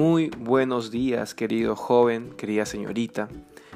Muy 0.00 0.30
buenos 0.30 0.90
días, 0.90 1.34
querido 1.34 1.76
joven, 1.76 2.30
querida 2.30 2.64
señorita. 2.64 3.28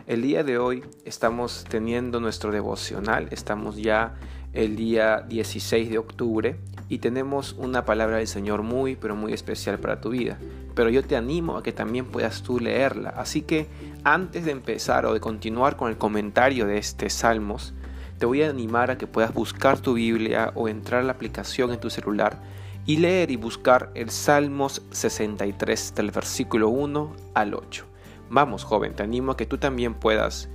El 0.06 0.22
día 0.22 0.42
de 0.42 0.56
hoy 0.56 0.82
estamos 1.04 1.66
teniendo 1.68 2.18
nuestro 2.18 2.50
devocional, 2.50 3.28
estamos 3.30 3.76
ya 3.76 4.14
el 4.54 4.74
día 4.74 5.20
16 5.28 5.90
de 5.90 5.98
octubre 5.98 6.56
y 6.88 6.96
tenemos 6.96 7.52
una 7.58 7.84
palabra 7.84 8.16
del 8.16 8.26
Señor 8.26 8.62
muy, 8.62 8.96
pero 8.96 9.14
muy 9.14 9.34
especial 9.34 9.78
para 9.78 10.00
tu 10.00 10.08
vida. 10.08 10.38
Pero 10.74 10.88
yo 10.88 11.04
te 11.04 11.14
animo 11.14 11.58
a 11.58 11.62
que 11.62 11.72
también 11.72 12.06
puedas 12.06 12.42
tú 12.42 12.58
leerla. 12.58 13.10
Así 13.10 13.42
que 13.42 13.66
antes 14.02 14.46
de 14.46 14.52
empezar 14.52 15.04
o 15.04 15.12
de 15.12 15.20
continuar 15.20 15.76
con 15.76 15.90
el 15.90 15.98
comentario 15.98 16.66
de 16.66 16.78
este 16.78 17.10
Salmos, 17.10 17.74
te 18.18 18.24
voy 18.24 18.40
a 18.44 18.48
animar 18.48 18.90
a 18.90 18.96
que 18.96 19.06
puedas 19.06 19.34
buscar 19.34 19.78
tu 19.78 19.92
Biblia 19.92 20.52
o 20.54 20.70
entrar 20.70 21.02
a 21.02 21.04
la 21.04 21.12
aplicación 21.12 21.70
en 21.70 21.80
tu 21.80 21.90
celular 21.90 22.40
y 22.86 22.98
leer 22.98 23.30
y 23.30 23.36
buscar 23.36 23.90
el 23.94 24.10
Salmos 24.10 24.82
63 24.90 25.94
del 25.94 26.10
versículo 26.10 26.68
1 26.68 27.16
al 27.34 27.54
8. 27.54 27.86
Vamos, 28.30 28.64
joven, 28.64 28.94
te 28.94 29.02
animo 29.02 29.32
a 29.32 29.36
que 29.36 29.46
tú 29.46 29.58
también 29.58 29.94
puedas 29.94 30.48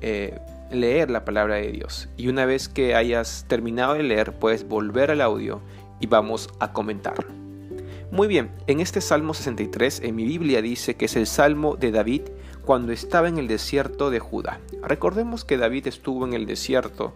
eh, 0.00 0.38
leer 0.70 1.10
la 1.10 1.24
palabra 1.24 1.56
de 1.56 1.70
Dios. 1.72 2.08
Y 2.16 2.28
una 2.28 2.44
vez 2.46 2.68
que 2.68 2.94
hayas 2.94 3.44
terminado 3.48 3.94
de 3.94 4.02
leer, 4.02 4.32
puedes 4.38 4.66
volver 4.66 5.10
al 5.10 5.20
audio 5.20 5.60
y 6.00 6.06
vamos 6.06 6.50
a 6.60 6.72
comentar. 6.72 7.14
Muy 8.10 8.28
bien, 8.28 8.52
en 8.66 8.80
este 8.80 9.00
Salmo 9.00 9.34
63 9.34 10.00
en 10.02 10.14
mi 10.14 10.24
Biblia 10.24 10.62
dice 10.62 10.94
que 10.94 11.06
es 11.06 11.16
el 11.16 11.26
Salmo 11.26 11.76
de 11.76 11.90
David 11.90 12.22
cuando 12.66 12.92
estaba 12.92 13.28
en 13.28 13.38
el 13.38 13.46
desierto 13.46 14.10
de 14.10 14.18
Judá. 14.18 14.58
Recordemos 14.82 15.44
que 15.44 15.56
David 15.56 15.86
estuvo 15.86 16.26
en 16.26 16.32
el 16.34 16.46
desierto 16.46 17.14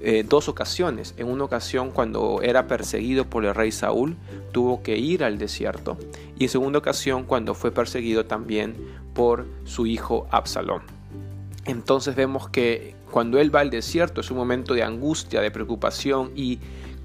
eh, 0.00 0.24
dos 0.28 0.48
ocasiones. 0.48 1.14
En 1.16 1.28
una 1.28 1.44
ocasión 1.44 1.92
cuando 1.92 2.40
era 2.42 2.66
perseguido 2.66 3.24
por 3.24 3.44
el 3.44 3.54
rey 3.54 3.70
Saúl, 3.70 4.16
tuvo 4.50 4.82
que 4.82 4.98
ir 4.98 5.22
al 5.22 5.38
desierto. 5.38 5.96
Y 6.36 6.44
en 6.44 6.50
segunda 6.50 6.80
ocasión 6.80 7.22
cuando 7.22 7.54
fue 7.54 7.70
perseguido 7.70 8.26
también 8.26 8.74
por 9.14 9.46
su 9.64 9.86
hijo 9.86 10.26
Absalón. 10.32 10.82
Entonces 11.64 12.16
vemos 12.16 12.48
que 12.48 12.96
cuando 13.08 13.38
él 13.38 13.54
va 13.54 13.60
al 13.60 13.70
desierto 13.70 14.20
es 14.20 14.32
un 14.32 14.36
momento 14.36 14.74
de 14.74 14.82
angustia, 14.82 15.40
de 15.40 15.52
preocupación 15.52 16.32
y 16.34 16.58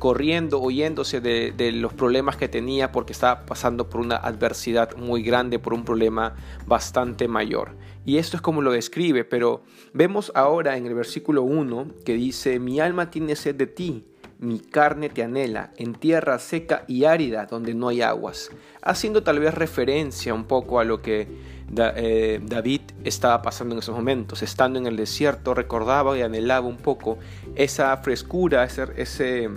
corriendo, 0.03 0.61
oyéndose 0.61 1.21
de, 1.21 1.71
los 1.71 1.93
problemas 1.93 2.35
que 2.35 2.49
tenía 2.49 2.91
porque 2.91 3.13
estaba 3.13 3.45
pasando 3.45 3.87
por 3.89 4.01
una 4.01 4.17
adversidad 4.17 4.97
muy 4.97 5.23
grande, 5.23 5.59
por 5.59 5.73
un 5.73 5.85
problema 5.85 6.35
bastante 6.65 7.29
mayor. 7.29 7.77
Y 8.03 8.17
esto 8.17 8.35
es 8.35 8.41
como 8.41 8.61
lo 8.61 8.73
describe, 8.73 9.23
pero 9.23 9.63
vemos 9.93 10.29
ahora 10.35 10.75
en 10.75 10.87
el 10.87 10.93
versículo 10.93 11.43
1 11.43 11.87
que 12.03 12.15
dice, 12.15 12.59
mi 12.59 12.81
alma 12.81 13.11
tiene 13.11 13.37
sed 13.37 13.55
de 13.55 13.67
ti, 13.67 14.03
mi 14.39 14.59
carne 14.59 15.07
te 15.07 15.23
anhela, 15.23 15.71
en 15.77 15.93
tierra 15.93 16.37
seca 16.37 16.83
y 16.85 17.05
árida 17.05 17.45
donde 17.45 17.73
no 17.73 17.87
hay 17.87 18.01
aguas, 18.01 18.51
haciendo 18.81 19.23
tal 19.23 19.39
vez 19.39 19.53
referencia 19.53 20.33
un 20.33 20.43
poco 20.43 20.81
a 20.81 20.83
lo 20.83 21.01
que 21.01 21.29
eh, 21.75 22.39
David 22.43 22.81
estaba 23.03 23.41
pasando 23.41 23.73
en 23.73 23.79
esos 23.79 23.95
momentos, 23.95 24.43
estando 24.43 24.79
en 24.79 24.85
el 24.85 24.97
desierto, 24.97 25.53
recordaba 25.53 26.17
y 26.17 26.21
anhelaba 26.21 26.67
un 26.67 26.77
poco 26.77 27.17
esa 27.55 27.95
frescura, 27.97 28.65
ese, 28.65 28.87
ese 28.97 29.49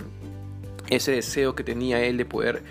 ese 0.89 1.11
deseo 1.11 1.55
que 1.55 1.63
tenía 1.63 2.03
él 2.03 2.17
de 2.17 2.25
poder 2.25 2.63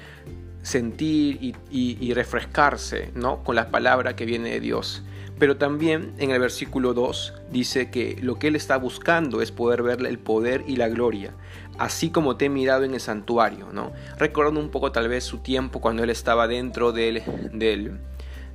sentir 0.62 1.54
y, 1.70 2.12
refrescarse 2.12 3.10
¿no? 3.14 3.44
con 3.44 3.54
la 3.54 3.70
palabra 3.70 4.16
que 4.16 4.26
viene 4.26 4.50
de 4.50 4.60
Dios. 4.60 5.04
Pero 5.38 5.58
también 5.58 6.14
en 6.18 6.30
el 6.30 6.40
versículo 6.40 6.94
2 6.94 7.34
dice 7.52 7.90
que 7.90 8.16
lo 8.20 8.38
que 8.38 8.48
él 8.48 8.56
está 8.56 8.78
buscando 8.78 9.42
es 9.42 9.52
poder 9.52 9.82
ver 9.82 10.04
el 10.04 10.18
poder 10.18 10.64
y 10.66 10.76
la 10.76 10.88
gloria, 10.88 11.34
así 11.78 12.10
como 12.10 12.36
te 12.36 12.46
he 12.46 12.48
mirado 12.48 12.84
en 12.84 12.94
el 12.94 13.00
santuario, 13.00 13.68
¿no? 13.70 13.92
Recordando 14.18 14.60
un 14.60 14.70
poco 14.70 14.92
tal 14.92 15.08
vez 15.08 15.24
su 15.24 15.38
tiempo 15.38 15.80
cuando 15.80 16.02
él 16.02 16.10
estaba 16.10 16.48
dentro 16.48 16.90
del, 16.92 17.22
del, 17.52 17.98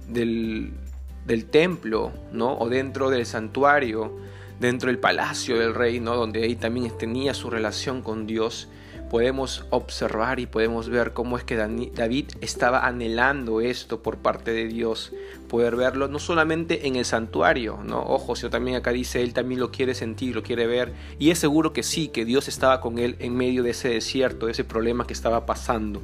del, 0.08 1.46
templo, 1.46 2.12
¿no? 2.34 2.58
O 2.58 2.68
dentro 2.68 3.12
del 3.12 3.28
santuario, 3.28 4.18
dentro 4.60 4.88
del 4.88 4.98
palacio 4.98 5.60
del 5.60 5.76
rey, 5.76 6.00
¿no? 6.00 6.16
Donde 6.16 6.44
ahí 6.44 6.56
también 6.56 6.92
tenía 6.98 7.36
su 7.36 7.52
relación 7.52 8.02
con 8.02 8.26
Dios 8.26 8.70
podemos 9.12 9.66
observar 9.72 10.40
y 10.40 10.46
podemos 10.46 10.88
ver 10.88 11.12
cómo 11.12 11.38
es 11.38 11.44
que 11.44 11.58
David 11.58 12.30
estaba 12.40 12.88
anhelando 12.88 13.60
esto 13.60 14.02
por 14.02 14.20
parte 14.20 14.54
de 14.54 14.70
Dios, 14.70 15.12
poder 15.50 15.76
verlo 15.76 16.08
no 16.08 16.18
solamente 16.18 16.88
en 16.88 16.96
el 16.96 17.04
santuario, 17.04 17.78
no, 17.84 18.02
ojo, 18.02 18.38
sino 18.38 18.50
también 18.50 18.78
acá 18.78 18.94
dice 18.94 19.22
él 19.22 19.34
también 19.34 19.60
lo 19.60 19.70
quiere 19.70 19.96
sentir, 19.96 20.34
lo 20.34 20.44
quiere 20.44 20.66
ver 20.66 20.94
y 21.20 21.32
es 21.32 21.40
seguro 21.40 21.74
que 21.74 21.84
sí, 21.84 22.08
que 22.08 22.24
Dios 22.24 22.48
estaba 22.48 22.80
con 22.80 23.00
él 23.00 23.18
en 23.20 23.36
medio 23.36 23.64
de 23.64 23.72
ese 23.72 23.90
desierto, 23.90 24.46
de 24.46 24.54
ese 24.54 24.64
problema 24.64 25.06
que 25.06 25.12
estaba 25.12 25.46
pasando. 25.46 26.02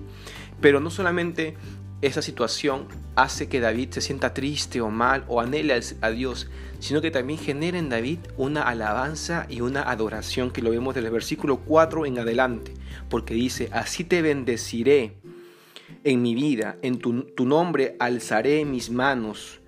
Pero 0.59 0.81
no 0.81 0.89
solamente 0.89 1.55
esa 2.01 2.21
situación 2.21 2.87
hace 3.15 3.47
que 3.47 3.61
David 3.61 3.91
se 3.91 4.01
sienta 4.01 4.33
triste 4.33 4.81
o 4.81 4.89
mal 4.89 5.23
o 5.29 5.39
anhele 5.39 5.79
a 6.01 6.09
Dios, 6.09 6.49
sino 6.79 7.01
que 7.01 7.09
también 7.09 7.39
genera 7.39 7.79
en 7.79 7.87
David 7.87 8.19
una 8.35 8.63
alabanza 8.63 9.45
y 9.49 9.61
una 9.61 9.83
adoración 9.83 10.51
que 10.51 10.61
lo 10.61 10.71
vemos 10.71 10.93
desde 10.93 11.07
el 11.07 11.13
versículo 11.13 11.57
4 11.57 12.05
en 12.05 12.19
adelante, 12.19 12.73
porque 13.09 13.33
dice, 13.33 13.69
así 13.71 14.03
te 14.03 14.21
bendeciré 14.21 15.17
en 16.03 16.21
mi 16.21 16.35
vida, 16.35 16.77
en 16.81 16.99
tu, 16.99 17.45
nombre 17.45 17.95
alzaré 17.99 18.65
mis 18.65 18.89
manos. 18.89 19.61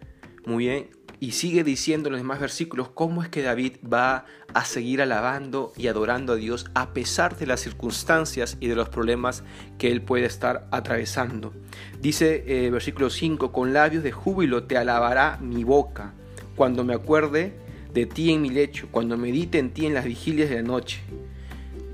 Muy 0.46 0.66
bien, 0.66 0.90
y 1.20 1.32
sigue 1.32 1.64
diciendo 1.64 2.08
en 2.08 2.14
los 2.14 2.22
demás 2.22 2.40
versículos 2.40 2.90
cómo 2.90 3.24
es 3.24 3.30
que 3.30 3.42
David 3.42 3.74
va 3.92 4.26
a 4.54 4.66
seguir 4.66 5.02
alabando 5.02 5.74
y 5.76 5.88
adorando 5.88 6.34
a 6.34 6.36
Dios 6.38 6.72
a 6.74 6.94
pesar 6.94 7.38
de 7.38 7.46
las 7.46 7.60
circunstancias 7.60 8.58
y 8.60 8.68
de 8.68 8.76
los 8.76 8.90
problemas 8.90 9.44
que 9.78 9.92
él 9.92 10.02
puede 10.02 10.26
estar 10.26 10.68
atravesando. 10.72 11.54
Dice 12.02 12.44
eh, 12.48 12.70
versículo 12.72 13.10
5, 13.10 13.52
con 13.52 13.74
labios 13.74 14.04
de 14.04 14.12
júbilo 14.12 14.64
te 14.64 14.78
alabará 14.78 15.38
mi 15.42 15.64
boca, 15.64 16.14
cuando 16.56 16.84
me 16.84 16.94
acuerde 16.94 17.54
de 17.94 18.06
ti 18.06 18.32
en 18.32 18.42
mi 18.42 18.50
lecho, 18.50 18.88
cuando 18.92 19.18
medite 19.18 19.60
en 19.60 19.72
ti 19.72 19.86
en 19.86 19.94
las 19.94 20.06
vigilias 20.06 20.50
de 20.50 20.56
la 20.56 20.62
noche. 20.64 21.02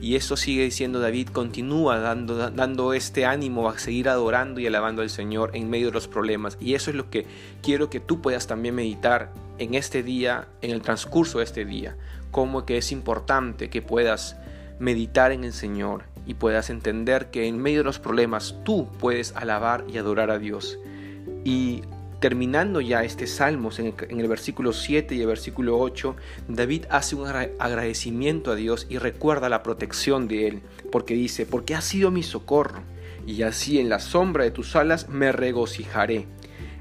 Y 0.05 0.15
eso 0.15 0.37
sigue 0.37 0.61
diciendo 0.61 0.99
David, 0.99 1.29
continúa 1.29 1.97
dando, 1.97 2.51
dando 2.51 2.93
este 2.93 3.25
ánimo 3.25 3.67
a 3.67 3.79
seguir 3.79 4.07
adorando 4.07 4.59
y 4.59 4.67
alabando 4.67 5.01
al 5.01 5.09
Señor 5.09 5.49
en 5.55 5.67
medio 5.67 5.87
de 5.87 5.93
los 5.93 6.07
problemas. 6.07 6.59
Y 6.61 6.75
eso 6.75 6.91
es 6.91 6.95
lo 6.95 7.09
que 7.09 7.25
quiero 7.63 7.89
que 7.89 7.99
tú 7.99 8.21
puedas 8.21 8.45
también 8.45 8.75
meditar 8.75 9.31
en 9.57 9.73
este 9.73 10.03
día, 10.03 10.47
en 10.61 10.69
el 10.69 10.83
transcurso 10.83 11.39
de 11.39 11.45
este 11.45 11.65
día. 11.65 11.97
Cómo 12.29 12.67
que 12.67 12.77
es 12.77 12.91
importante 12.91 13.71
que 13.71 13.81
puedas 13.81 14.37
meditar 14.77 15.31
en 15.31 15.43
el 15.43 15.53
Señor 15.53 16.03
y 16.27 16.35
puedas 16.35 16.69
entender 16.69 17.31
que 17.31 17.47
en 17.47 17.57
medio 17.57 17.79
de 17.79 17.85
los 17.85 17.97
problemas 17.97 18.59
tú 18.63 18.87
puedes 18.99 19.35
alabar 19.35 19.85
y 19.91 19.97
adorar 19.97 20.29
a 20.29 20.37
Dios. 20.37 20.77
Y 21.43 21.81
terminando 22.25 22.81
ya 22.81 23.03
este 23.03 23.27
Salmos 23.27 23.77
en 23.77 23.93
el, 24.09 24.27
versículo 24.27 24.73
7 24.73 25.13
y 25.13 25.21
el 25.21 25.27
versículo 25.27 25.77
8, 25.77 26.15
David 26.47 26.85
hace 26.89 27.15
un 27.15 27.27
agradecimiento 27.27 28.49
a 28.49 28.55
Dios 28.55 28.87
y 28.89 28.97
recuerda 28.97 29.47
la 29.47 29.61
protección 29.61 30.27
de 30.27 30.47
él, 30.47 30.61
porque 30.91 31.13
dice, 31.13 31.45
porque 31.45 31.75
has 31.75 31.83
sido 31.83 32.09
mi 32.09 32.23
socorro, 32.23 32.81
y 33.27 33.43
así 33.43 33.77
en 33.77 33.89
la 33.89 33.99
sombra 33.99 34.43
de 34.43 34.49
tus 34.49 34.75
alas 34.75 35.07
me 35.07 35.31
regocijaré. 35.31 36.25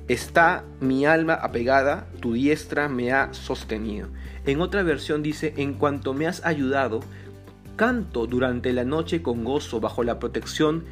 Está 0.09 0.65
mi 0.81 1.04
alma 1.04 1.34
apegada, 1.34 2.09
tu 2.21 2.33
diestra 2.33 2.88
me 2.88 3.12
ha 3.12 3.34
sostenido. 3.34 4.09
En 4.47 4.62
otra 4.62 4.83
versión 4.83 5.22
dice, 5.22 5.53
en 5.59 5.75
cuanto 5.75 6.15
me 6.15 6.27
has 6.27 6.43
ayudado, 6.47 7.00
canto 7.77 8.27
durante 8.27 8.72
la 8.72 8.84
noche 8.84 9.21
con 9.21 9.44
gozo 9.44 9.78
bajo 9.78 10.04
la 10.04 10.19
protección 10.19 10.84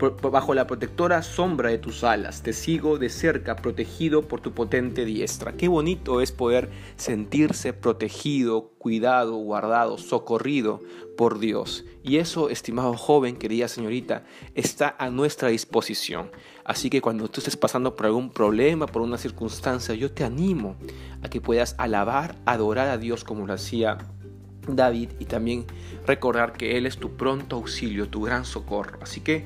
bajo 0.00 0.54
la 0.54 0.66
protectora 0.66 1.22
sombra 1.22 1.70
de 1.70 1.78
tus 1.78 2.04
alas, 2.04 2.42
te 2.42 2.52
sigo 2.52 2.98
de 2.98 3.10
cerca, 3.10 3.56
protegido 3.56 4.22
por 4.22 4.40
tu 4.40 4.52
potente 4.52 5.04
diestra. 5.04 5.52
Qué 5.52 5.68
bonito 5.68 6.20
es 6.20 6.32
poder 6.32 6.70
sentirse 6.96 7.72
protegido, 7.72 8.72
cuidado, 8.78 9.36
guardado, 9.36 9.98
socorrido 9.98 10.80
por 11.16 11.38
Dios. 11.38 11.84
Y 12.02 12.16
eso, 12.16 12.48
estimado 12.48 12.94
joven, 12.96 13.36
querida 13.36 13.68
señorita, 13.68 14.24
está 14.54 14.96
a 14.98 15.10
nuestra 15.10 15.50
disposición. 15.50 16.30
Así 16.64 16.88
que 16.88 17.02
cuando 17.02 17.28
tú 17.28 17.40
estés 17.40 17.56
pasando 17.56 17.94
por 17.94 18.06
algún 18.06 18.30
problema, 18.30 18.86
por 18.86 19.02
una 19.02 19.18
circunstancia, 19.18 19.94
yo 19.94 20.10
te 20.10 20.24
animo 20.24 20.76
a 21.22 21.28
que 21.28 21.40
puedas 21.40 21.74
alabar, 21.78 22.36
adorar 22.46 22.88
a 22.88 22.96
Dios 22.96 23.24
como 23.24 23.46
lo 23.46 23.52
hacía 23.52 23.98
David 24.66 25.10
y 25.18 25.26
también 25.26 25.66
recordar 26.06 26.52
que 26.52 26.76
Él 26.78 26.86
es 26.86 26.96
tu 26.96 27.16
pronto 27.16 27.56
auxilio, 27.56 28.08
tu 28.08 28.22
gran 28.22 28.44
socorro. 28.44 28.98
Así 29.02 29.20
que 29.20 29.44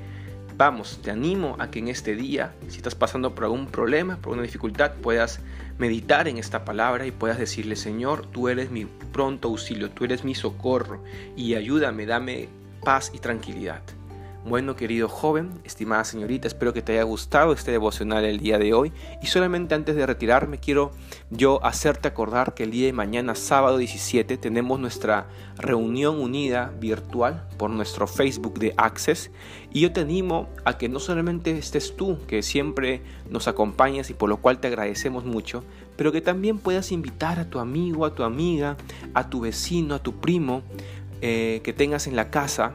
Vamos, 0.56 1.00
te 1.02 1.10
animo 1.10 1.56
a 1.58 1.70
que 1.70 1.80
en 1.80 1.88
este 1.88 2.14
día, 2.14 2.54
si 2.68 2.76
estás 2.76 2.94
pasando 2.94 3.34
por 3.34 3.42
algún 3.42 3.66
problema, 3.66 4.18
por 4.18 4.34
una 4.34 4.42
dificultad, 4.42 4.92
puedas 5.02 5.40
meditar 5.78 6.28
en 6.28 6.38
esta 6.38 6.64
palabra 6.64 7.06
y 7.06 7.10
puedas 7.10 7.38
decirle, 7.38 7.74
Señor, 7.74 8.26
tú 8.26 8.48
eres 8.48 8.70
mi 8.70 8.84
pronto 8.84 9.48
auxilio, 9.48 9.90
tú 9.90 10.04
eres 10.04 10.22
mi 10.22 10.36
socorro 10.36 11.02
y 11.36 11.56
ayúdame, 11.56 12.06
dame 12.06 12.48
paz 12.84 13.10
y 13.12 13.18
tranquilidad. 13.18 13.82
Bueno, 14.46 14.76
querido 14.76 15.08
joven, 15.08 15.48
estimada 15.64 16.04
señorita, 16.04 16.46
espero 16.46 16.74
que 16.74 16.82
te 16.82 16.92
haya 16.92 17.04
gustado 17.04 17.54
este 17.54 17.70
devocional 17.70 18.26
el 18.26 18.40
día 18.40 18.58
de 18.58 18.74
hoy. 18.74 18.92
Y 19.22 19.26
solamente 19.28 19.74
antes 19.74 19.96
de 19.96 20.04
retirarme, 20.04 20.58
quiero 20.58 20.90
yo 21.30 21.64
hacerte 21.64 22.08
acordar 22.08 22.52
que 22.52 22.64
el 22.64 22.70
día 22.70 22.84
de 22.84 22.92
mañana, 22.92 23.36
sábado 23.36 23.78
17, 23.78 24.36
tenemos 24.36 24.78
nuestra 24.78 25.28
reunión 25.56 26.20
unida 26.20 26.74
virtual 26.78 27.48
por 27.56 27.70
nuestro 27.70 28.06
Facebook 28.06 28.58
de 28.58 28.74
Access. 28.76 29.30
Y 29.72 29.80
yo 29.80 29.94
te 29.94 30.02
animo 30.02 30.50
a 30.66 30.76
que 30.76 30.90
no 30.90 31.00
solamente 31.00 31.56
estés 31.56 31.96
tú, 31.96 32.18
que 32.26 32.42
siempre 32.42 33.00
nos 33.30 33.48
acompañas 33.48 34.10
y 34.10 34.14
por 34.14 34.28
lo 34.28 34.36
cual 34.36 34.58
te 34.58 34.68
agradecemos 34.68 35.24
mucho, 35.24 35.64
pero 35.96 36.12
que 36.12 36.20
también 36.20 36.58
puedas 36.58 36.92
invitar 36.92 37.40
a 37.40 37.48
tu 37.48 37.60
amigo, 37.60 38.04
a 38.04 38.14
tu 38.14 38.24
amiga, 38.24 38.76
a 39.14 39.30
tu 39.30 39.40
vecino, 39.40 39.94
a 39.94 40.02
tu 40.02 40.20
primo 40.20 40.62
eh, 41.22 41.62
que 41.64 41.72
tengas 41.72 42.06
en 42.06 42.16
la 42.16 42.28
casa 42.28 42.74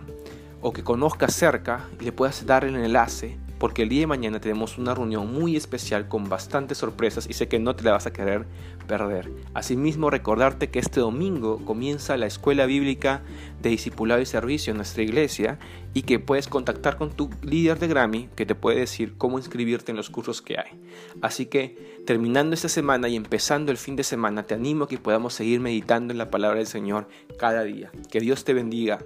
o 0.61 0.73
que 0.73 0.83
conozcas 0.83 1.33
cerca 1.33 1.87
y 1.99 2.05
le 2.05 2.11
puedas 2.11 2.45
dar 2.45 2.65
el 2.65 2.75
enlace, 2.75 3.37
porque 3.59 3.83
el 3.83 3.89
día 3.89 4.01
de 4.01 4.07
mañana 4.07 4.39
tenemos 4.39 4.77
una 4.77 4.95
reunión 4.95 5.31
muy 5.31 5.55
especial 5.55 6.07
con 6.07 6.29
bastantes 6.29 6.77
sorpresas 6.77 7.27
y 7.29 7.33
sé 7.33 7.47
que 7.47 7.59
no 7.59 7.75
te 7.75 7.83
la 7.83 7.91
vas 7.91 8.07
a 8.07 8.13
querer 8.13 8.45
perder. 8.87 9.29
Asimismo, 9.53 10.09
recordarte 10.09 10.69
que 10.69 10.79
este 10.79 11.01
domingo 11.01 11.63
comienza 11.65 12.17
la 12.17 12.25
escuela 12.25 12.65
bíblica 12.65 13.21
de 13.61 13.69
discipulado 13.69 14.21
y 14.21 14.25
servicio 14.25 14.71
en 14.71 14.77
nuestra 14.77 15.03
iglesia 15.03 15.59
y 15.93 16.03
que 16.03 16.19
puedes 16.19 16.47
contactar 16.47 16.97
con 16.97 17.11
tu 17.11 17.29
líder 17.41 17.79
de 17.79 17.87
Grammy 17.87 18.29
que 18.35 18.45
te 18.45 18.55
puede 18.55 18.79
decir 18.79 19.15
cómo 19.17 19.37
inscribirte 19.37 19.91
en 19.91 19.97
los 19.97 20.09
cursos 20.09 20.41
que 20.41 20.57
hay. 20.57 20.79
Así 21.21 21.45
que 21.45 21.99
terminando 22.05 22.53
esta 22.53 22.69
semana 22.69 23.09
y 23.09 23.15
empezando 23.15 23.71
el 23.71 23.77
fin 23.77 23.95
de 23.95 24.03
semana, 24.03 24.43
te 24.43 24.55
animo 24.55 24.85
a 24.85 24.87
que 24.87 24.97
podamos 24.97 25.33
seguir 25.33 25.59
meditando 25.59 26.11
en 26.11 26.17
la 26.17 26.31
palabra 26.31 26.57
del 26.57 26.67
Señor 26.67 27.07
cada 27.37 27.63
día. 27.63 27.91
Que 28.09 28.19
Dios 28.19 28.43
te 28.45 28.53
bendiga, 28.53 28.99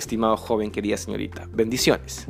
estimado 0.00 0.36
joven, 0.36 0.70
querida 0.70 0.96
señorita. 0.96 1.46
Bendiciones. 1.52 2.26